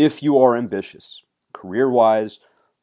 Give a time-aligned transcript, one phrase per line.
[0.00, 2.38] If you are ambitious, career wise,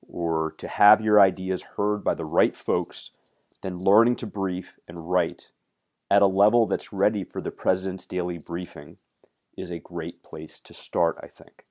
[0.05, 3.11] or to have your ideas heard by the right folks,
[3.61, 5.49] then learning to brief and write
[6.11, 8.97] at a level that's ready for the president's daily briefing
[9.57, 11.63] is a great place to start, I think.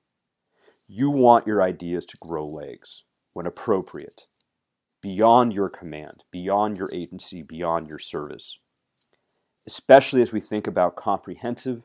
[0.87, 3.03] You want your ideas to grow legs
[3.33, 4.25] when appropriate,
[4.99, 8.57] beyond your command, beyond your agency, beyond your service.
[9.67, 11.83] Especially as we think about comprehensive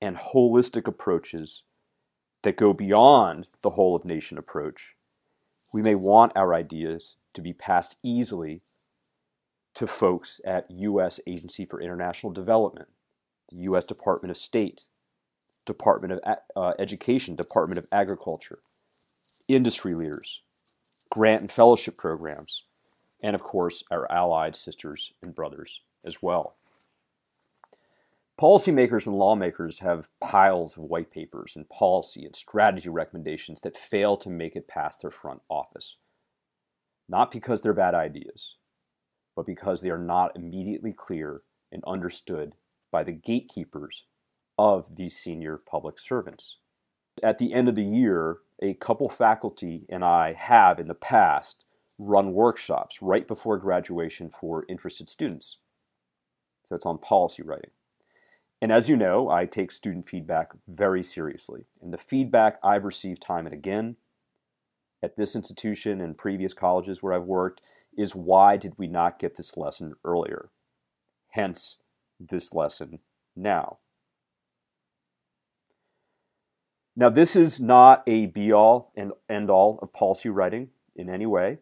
[0.00, 1.64] and holistic approaches
[2.44, 4.94] that go beyond the whole of nation approach,
[5.72, 8.62] we may want our ideas to be passed easily
[9.74, 11.18] to folks at U.S.
[11.26, 12.88] Agency for International Development,
[13.50, 13.84] the U.S.
[13.84, 14.82] Department of State,
[15.66, 18.60] Department of uh, Education, Department of Agriculture,
[19.48, 20.42] industry leaders,
[21.10, 22.62] grant and fellowship programs,
[23.20, 26.56] and of course, our allied sisters and brothers as well.
[28.40, 34.16] Policymakers and lawmakers have piles of white papers and policy and strategy recommendations that fail
[34.16, 35.96] to make it past their front office.
[37.08, 38.56] Not because they're bad ideas,
[39.36, 42.54] but because they are not immediately clear and understood
[42.90, 44.04] by the gatekeepers
[44.58, 46.58] of these senior public servants.
[47.22, 51.64] At the end of the year, a couple faculty and I have in the past
[51.98, 55.58] run workshops right before graduation for interested students.
[56.64, 57.70] So it's on policy writing.
[58.62, 61.66] And as you know, I take student feedback very seriously.
[61.82, 63.96] And the feedback I've received time and again
[65.02, 67.60] at this institution and previous colleges where I've worked
[67.96, 70.50] is why did we not get this lesson earlier?
[71.32, 71.76] Hence,
[72.18, 73.00] this lesson
[73.36, 73.78] now.
[76.96, 81.26] Now, this is not a be all and end all of policy writing in any
[81.26, 81.58] way.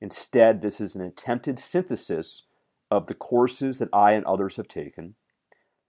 [0.00, 2.44] Instead, this is an attempted synthesis
[2.90, 5.14] of the courses that I and others have taken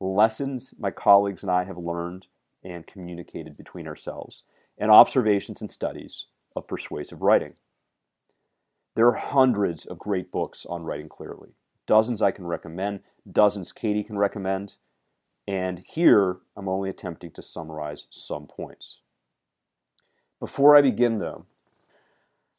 [0.01, 2.27] lessons my colleagues and I have learned
[2.63, 4.43] and communicated between ourselves,
[4.77, 7.55] and observations and studies of persuasive writing.
[8.95, 11.55] There are hundreds of great books on writing clearly.
[11.85, 14.75] Dozens I can recommend, dozens Katie can recommend,
[15.47, 18.99] and here I'm only attempting to summarize some points.
[20.39, 21.45] Before I begin, though,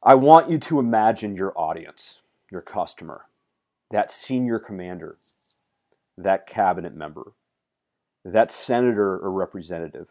[0.03, 3.27] I want you to imagine your audience, your customer,
[3.91, 5.19] that senior commander
[6.23, 7.33] that cabinet member,
[8.25, 10.09] that senator or representative,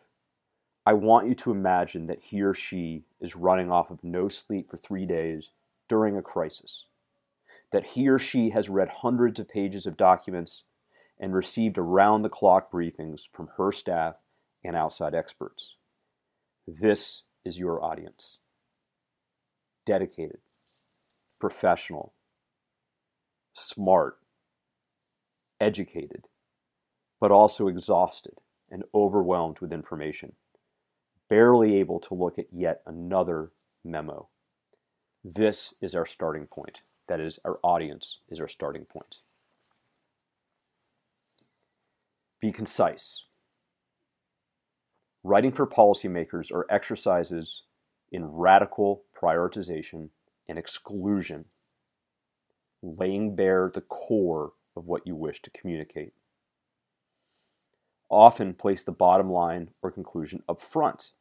[0.86, 4.70] I want you to imagine that he or she is running off of no sleep
[4.70, 5.52] for three days
[5.88, 6.86] during a crisis,
[7.72, 10.64] that he or she has read hundreds of pages of documents
[11.20, 14.16] and received around the clock briefings from her staff
[14.64, 15.76] and outside experts.
[16.68, 18.40] This is your audience.
[19.86, 20.40] Dedicated,
[21.40, 22.14] professional,
[23.54, 24.18] smart,
[25.62, 26.28] educated,
[27.22, 28.34] but also exhausted
[28.70, 30.34] and overwhelmed with information,
[31.30, 33.52] barely able to look at yet another
[33.86, 34.28] memo.
[35.24, 36.82] This is our starting point.
[37.08, 39.20] That is, our audience is our starting point.
[42.40, 43.26] Be concise.
[45.24, 47.64] Writing for policymakers are exercises
[48.12, 50.10] in radical prioritization
[50.48, 51.46] and exclusion,
[52.82, 56.14] laying bare the core of what you wish to communicate.
[58.09, 61.12] Often place the bottom line or conclusion up front.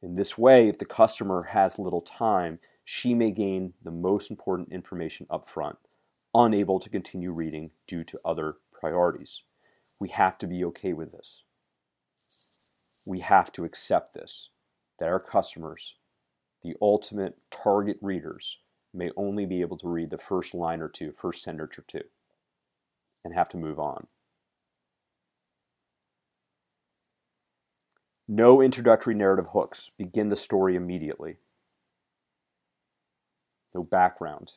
[0.00, 4.72] In this way, if the customer has little time, she may gain the most important
[4.72, 5.78] information up front,
[6.34, 9.42] unable to continue reading due to other priorities.
[9.98, 11.42] We have to be okay with this.
[13.04, 14.50] We have to accept this,
[14.98, 15.94] that our customers,
[16.62, 18.58] the ultimate target readers,
[18.94, 22.04] may only be able to read the first line or two, first sentence or two
[23.24, 24.06] and have to move on.
[28.28, 29.90] No introductory narrative hooks.
[29.98, 31.36] Begin the story immediately.
[33.74, 34.52] No background.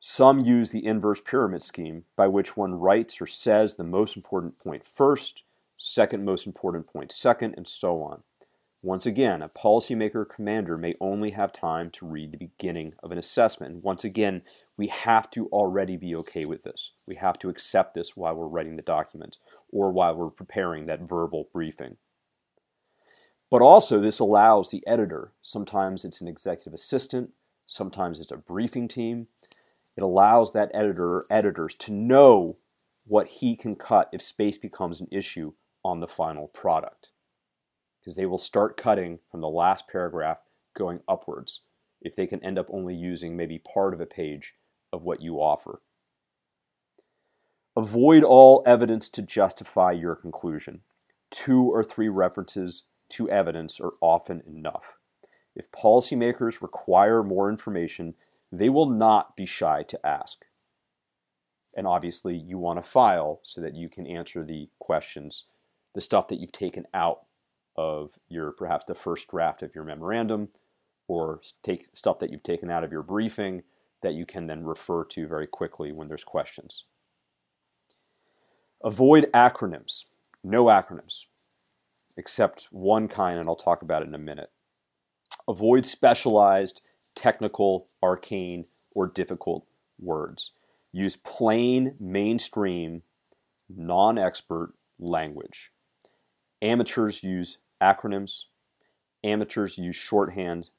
[0.00, 4.58] Some use the inverse pyramid scheme by which one writes or says the most important
[4.58, 5.44] point first,
[5.76, 8.22] second most important point second, and so on.
[8.84, 13.18] Once again, a policymaker commander may only have time to read the beginning of an
[13.18, 13.72] assessment.
[13.72, 14.42] And once again,
[14.76, 16.90] we have to already be okay with this.
[17.06, 19.38] We have to accept this while we're writing the document
[19.70, 21.96] or while we're preparing that verbal briefing.
[23.50, 27.30] But also, this allows the editor, sometimes it's an executive assistant,
[27.64, 29.28] sometimes it's a briefing team,
[29.96, 32.56] it allows that editor or editors to know
[33.04, 35.52] what he can cut if space becomes an issue
[35.84, 37.11] on the final product
[38.02, 40.38] because they will start cutting from the last paragraph
[40.76, 41.60] going upwards
[42.00, 44.54] if they can end up only using maybe part of a page
[44.92, 45.78] of what you offer.
[47.76, 50.82] Avoid all evidence to justify your conclusion.
[51.30, 54.98] two or three references to evidence are often enough.
[55.54, 58.14] If policymakers require more information,
[58.50, 60.44] they will not be shy to ask.
[61.74, 65.44] And obviously, you want a file so that you can answer the questions,
[65.94, 67.20] the stuff that you've taken out
[67.76, 70.48] of your perhaps the first draft of your memorandum
[71.08, 73.62] or take stuff that you've taken out of your briefing
[74.02, 76.84] that you can then refer to very quickly when there's questions.
[78.84, 80.04] Avoid acronyms.
[80.44, 81.26] No acronyms,
[82.16, 84.50] except one kind, and I'll talk about it in a minute.
[85.46, 86.82] Avoid specialized,
[87.14, 89.66] technical, arcane, or difficult
[90.00, 90.52] words.
[90.90, 93.02] Use plain, mainstream,
[93.68, 95.70] non expert language.
[96.62, 98.44] Amateurs use acronyms.
[99.24, 100.70] Amateurs use shorthand.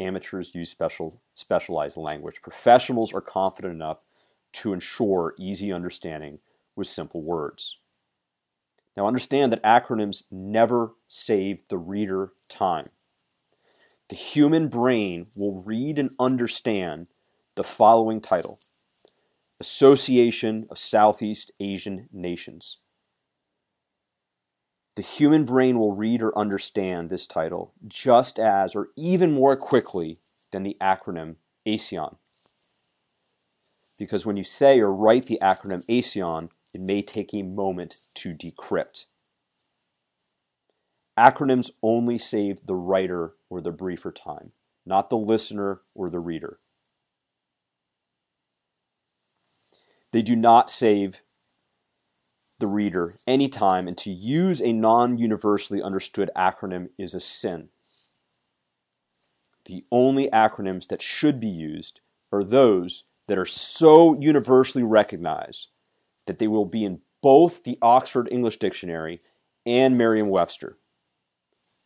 [0.00, 2.42] Amateurs use special, specialized language.
[2.42, 3.98] Professionals are confident enough
[4.52, 6.40] to ensure easy understanding
[6.74, 7.78] with simple words.
[8.96, 12.88] Now, understand that acronyms never save the reader time.
[14.08, 17.06] The human brain will read and understand
[17.54, 18.58] the following title
[19.60, 22.78] Association of Southeast Asian Nations.
[24.98, 30.18] The human brain will read or understand this title just as, or even more quickly,
[30.50, 32.16] than the acronym ASEAN.
[33.96, 38.34] Because when you say or write the acronym ASEAN, it may take a moment to
[38.34, 39.04] decrypt.
[41.16, 44.50] Acronyms only save the writer or the briefer time,
[44.84, 46.58] not the listener or the reader.
[50.10, 51.22] They do not save
[52.58, 57.68] the reader any time, and to use a non universally understood acronym is a sin.
[59.66, 62.00] The only acronyms that should be used
[62.32, 65.68] are those that are so universally recognized
[66.26, 69.20] that they will be in both the Oxford English Dictionary
[69.66, 70.78] and Merriam Webster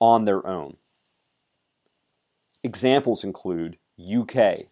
[0.00, 0.76] on their own.
[2.62, 4.66] Examples include UK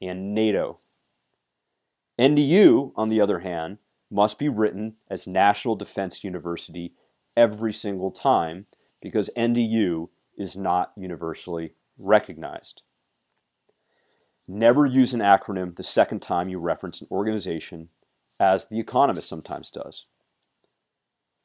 [0.00, 0.78] and NATO.
[2.18, 3.78] NDU, on the other hand,
[4.10, 6.92] must be written as National Defense University
[7.36, 8.66] every single time
[9.00, 12.82] because NDU is not universally recognized.
[14.46, 17.90] Never use an acronym the second time you reference an organization,
[18.40, 20.06] as The Economist sometimes does.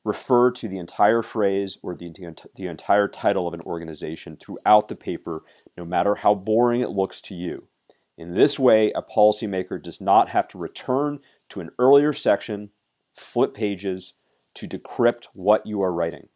[0.06, 2.14] Refer to the entire phrase or the,
[2.56, 5.44] the entire title of an organization throughout the paper,
[5.78, 7.68] no matter how boring it looks to you.
[8.18, 11.20] In this way, a policymaker does not have to return
[11.50, 12.70] to an earlier section,
[13.14, 14.14] flip pages
[14.54, 16.30] to decrypt what you are writing.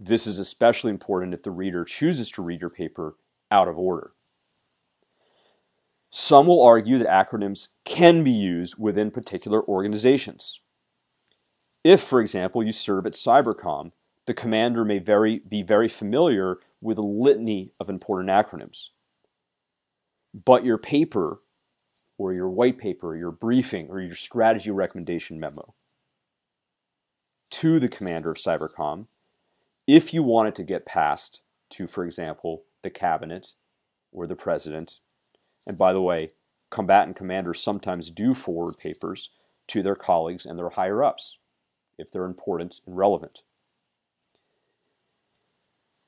[0.00, 3.16] This is especially important if the reader chooses to read your paper
[3.50, 4.12] out of order.
[6.10, 10.60] Some will argue that acronyms can be used within particular organizations.
[11.84, 13.92] If, for example, you serve at Cybercom,
[14.26, 18.88] the commander may very, be very familiar with a litany of important acronyms.
[20.34, 21.40] But your paper,
[22.16, 25.74] or your white paper, your briefing, or your strategy recommendation memo
[27.50, 29.06] to the commander of Cybercom,
[29.86, 31.40] if you wanted to get passed
[31.70, 33.52] to, for example, the cabinet
[34.12, 34.96] or the president,
[35.66, 36.30] and by the way,
[36.70, 39.30] combatant commanders sometimes do forward papers
[39.68, 41.38] to their colleagues and their higher ups
[41.98, 43.42] if they're important and relevant.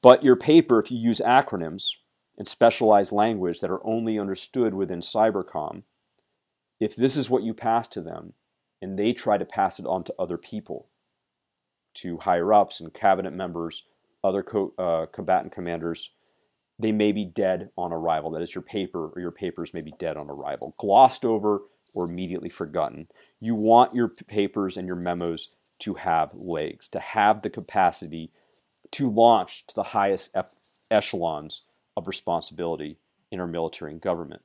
[0.02, 1.96] But your paper, if you use acronyms,
[2.40, 5.82] and specialized language that are only understood within cybercom,
[6.80, 8.32] if this is what you pass to them
[8.80, 10.88] and they try to pass it on to other people,
[11.92, 13.84] to higher ups and cabinet members,
[14.24, 16.12] other co- uh, combatant commanders,
[16.78, 18.30] they may be dead on arrival.
[18.30, 21.60] That is, your paper or your papers may be dead on arrival, glossed over
[21.92, 23.06] or immediately forgotten.
[23.38, 25.48] You want your papers and your memos
[25.80, 28.30] to have legs, to have the capacity
[28.92, 30.34] to launch to the highest
[30.90, 31.64] echelons
[31.96, 32.98] of responsibility
[33.30, 34.42] in our military and government.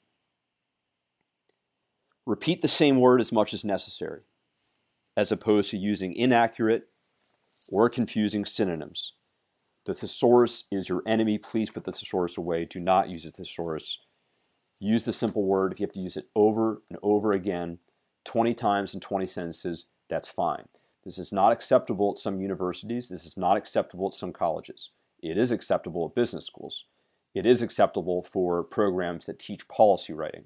[2.25, 4.21] Repeat the same word as much as necessary,
[5.15, 6.89] as opposed to using inaccurate
[7.69, 9.13] or confusing synonyms.
[9.85, 11.37] The thesaurus is your enemy.
[11.37, 12.65] Please put the thesaurus away.
[12.65, 13.99] Do not use a thesaurus.
[14.79, 15.73] Use the simple word.
[15.73, 17.77] If you have to use it over and over again,
[18.25, 20.65] 20 times in 20 sentences, that's fine.
[21.03, 23.09] This is not acceptable at some universities.
[23.09, 24.89] This is not acceptable at some colleges.
[25.21, 26.85] It is acceptable at business schools.
[27.35, 30.45] It is acceptable for programs that teach policy writing,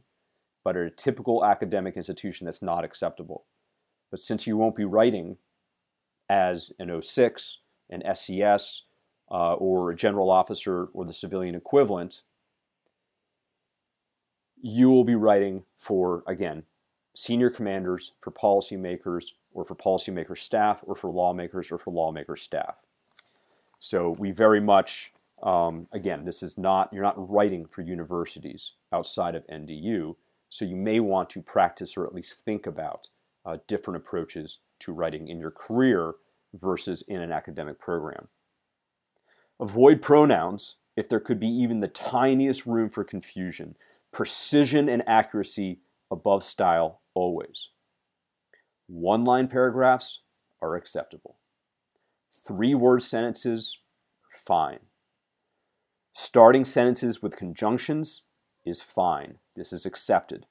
[0.63, 3.45] but at a typical academic institution, that's not acceptable.
[4.11, 5.37] But since you won't be writing
[6.27, 8.81] as an 06, an SCS,
[9.31, 12.21] uh, or a general officer or the civilian equivalent,
[14.61, 16.63] you will be writing for, again,
[17.15, 22.75] senior commanders, for policymakers, or for policymaker staff, or for lawmakers, or for lawmaker staff.
[23.79, 29.35] So we very much, um, again, this is not, you're not writing for universities outside
[29.35, 30.15] of NDU.
[30.49, 33.09] So you may want to practice or at least think about
[33.45, 36.15] uh, different approaches to writing in your career
[36.53, 38.27] versus in an academic program.
[39.59, 43.75] Avoid pronouns if there could be even the tiniest room for confusion.
[44.11, 45.79] Precision and accuracy
[46.11, 47.69] above style always.
[48.87, 50.21] One line paragraphs
[50.61, 51.37] are acceptable.
[52.31, 53.77] Three word sentences,
[54.45, 54.79] fine.
[56.21, 58.23] Starting sentences with conjunctions
[58.65, 59.35] is fine.
[59.55, 60.47] This is accepted.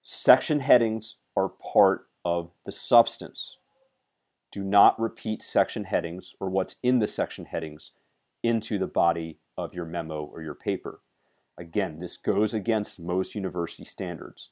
[0.00, 3.58] Section headings are part of the substance.
[4.50, 7.92] Do not repeat section headings or what's in the section headings
[8.42, 11.00] into the body of your memo or your paper.
[11.58, 14.48] Again, this goes against most university standards.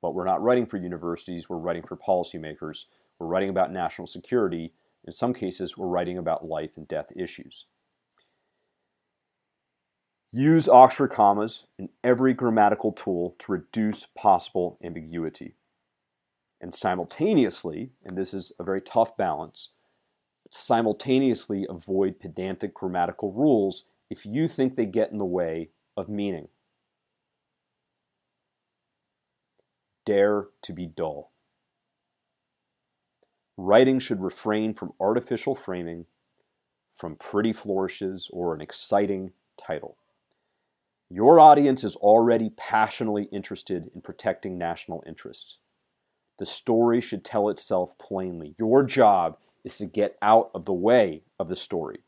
[0.00, 2.86] But we're not writing for universities, we're writing for policymakers.
[3.18, 4.72] We're writing about national security.
[5.06, 7.66] In some cases, we're writing about life and death issues.
[10.30, 15.54] Use Oxford commas in every grammatical tool to reduce possible ambiguity.
[16.60, 19.70] And simultaneously, and this is a very tough balance,
[20.50, 26.48] simultaneously avoid pedantic grammatical rules if you think they get in the way of meaning.
[30.04, 31.32] Dare to be dull.
[33.56, 36.04] Writing should refrain from artificial framing,
[36.94, 39.96] from pretty flourishes, or an exciting title.
[41.10, 45.58] Your audience is already passionately interested in protecting national interests.
[46.38, 48.54] The story should tell itself plainly.
[48.58, 52.00] Your job is to get out of the way of the story.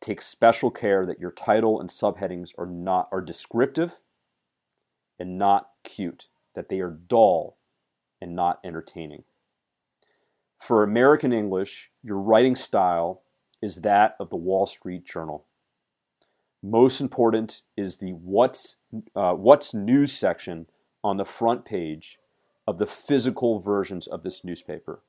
[0.00, 4.00] Take special care that your title and subheadings are not are descriptive
[5.18, 7.56] and not cute, that they are dull
[8.20, 9.24] and not entertaining.
[10.58, 13.22] For American English, your writing style
[13.62, 15.44] is that of the Wall Street Journal.
[16.66, 18.74] Most important is the what's,
[19.14, 20.66] uh, what's news section
[21.04, 22.18] on the front page
[22.66, 25.00] of the physical versions of this newspaper.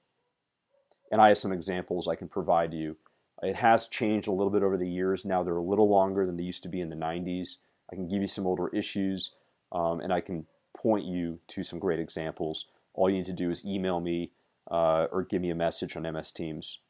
[1.12, 2.98] And I have some examples I can provide you.
[3.42, 5.26] It has changed a little bit over the years.
[5.26, 7.58] Now they're a little longer than they used to be in the 90s.
[7.92, 9.32] I can give you some older issues,
[9.72, 10.46] um, and I can
[10.78, 12.68] point you to some great examples.
[12.94, 14.30] All you need to do is email me
[14.70, 16.82] uh, or give me a message on MS Teams.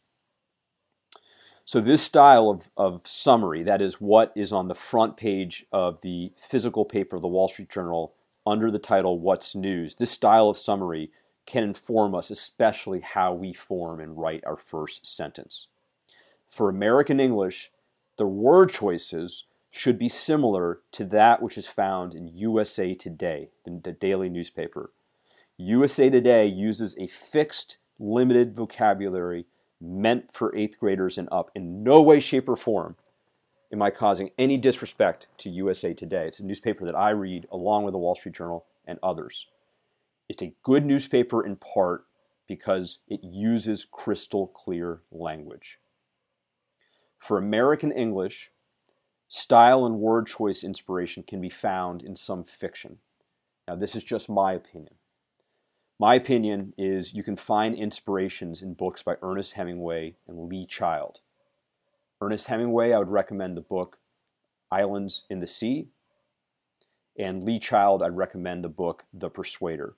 [1.67, 6.00] So, this style of, of summary, that is what is on the front page of
[6.00, 8.13] the physical paper of the Wall Street Journal
[8.45, 11.12] under the title What's News, this style of summary
[11.45, 15.67] can inform us, especially how we form and write our first sentence.
[16.47, 17.69] For American English,
[18.15, 23.91] the word choices should be similar to that which is found in USA Today, the
[23.91, 24.91] daily newspaper.
[25.57, 29.47] USA Today uses a fixed, limited vocabulary
[29.79, 31.51] meant for eighth graders and up.
[31.55, 32.96] In no way, shape, or form
[33.72, 36.27] am I causing any disrespect to USA Today.
[36.27, 39.48] It's a newspaper that I read along with the Wall Street Journal and others.
[40.29, 42.05] It's a good newspaper in part
[42.48, 45.79] because it uses crystal clear language.
[47.17, 48.51] For American English,
[49.27, 53.00] style and word choice inspiration can be found in some fiction.
[53.67, 54.96] Now, this is just my opinion.
[56.00, 61.22] My opinion is you can find inspirations in books by Ernest Hemingway and Lee Child.
[62.22, 63.98] Ernest Hemingway, I would recommend the book
[64.72, 65.88] Islands in the Sea.
[67.18, 69.96] And Lee Child, I'd recommend the book The Persuader.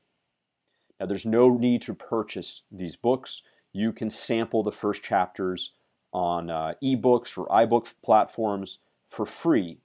[1.00, 3.41] Now, there's no need to purchase these books.
[3.74, 5.74] You can sample the first chapters
[6.13, 9.79] on uh, ebooks or iBook platforms for free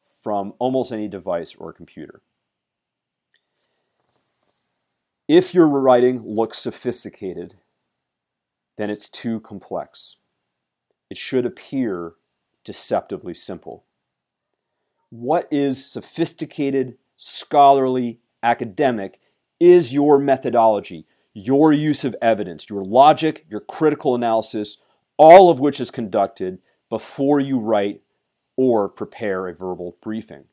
[0.00, 2.22] from almost any device or computer.
[5.32, 7.54] If your writing looks sophisticated,
[8.76, 10.16] then it's too complex.
[11.08, 12.14] It should appear
[12.64, 13.84] deceptively simple.
[15.08, 19.20] What is sophisticated, scholarly, academic
[19.60, 24.78] is your methodology, your use of evidence, your logic, your critical analysis,
[25.16, 26.58] all of which is conducted
[26.88, 28.00] before you write
[28.56, 30.46] or prepare a verbal briefing.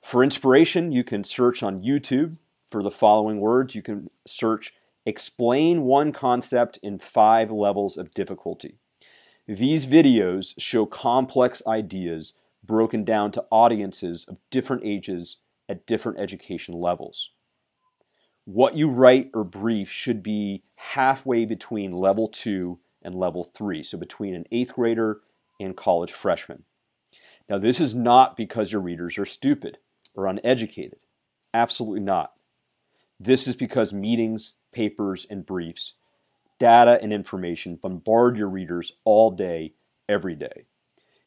[0.00, 2.38] For inspiration, you can search on YouTube
[2.76, 3.74] for the following words.
[3.74, 4.74] You can search
[5.06, 8.74] Explain one concept in five levels of difficulty.
[9.46, 15.36] These videos show complex ideas broken down to audiences of different ages
[15.68, 17.30] at different education levels.
[18.44, 23.96] What you write or brief should be halfway between level two and level three, so
[23.96, 25.20] between an eighth grader
[25.60, 26.64] and college freshman.
[27.48, 29.78] Now, this is not because your readers are stupid
[30.16, 30.98] or uneducated.
[31.54, 32.32] Absolutely not.
[33.18, 35.94] This is because meetings, papers, and briefs
[36.58, 39.74] data and information bombard your readers all day,
[40.08, 40.64] every day.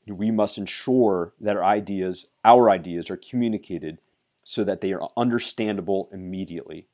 [0.07, 3.99] We must ensure that our ideas, our ideas, are communicated
[4.43, 6.87] so that they are understandable immediately.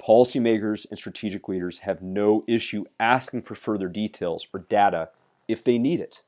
[0.00, 5.10] Policymakers and strategic leaders have no issue asking for further details or data
[5.46, 6.22] if they need it.